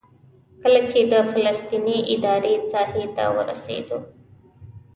[0.61, 3.99] کله چې د فلسطیني ادارې ساحې ته ورسېدو.